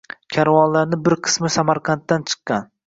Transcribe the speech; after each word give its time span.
Karvonlarni 0.35 0.99
bir 1.09 1.17
qismi 1.29 1.55
Samarqanddan 1.59 2.29
chiqqan. 2.33 2.71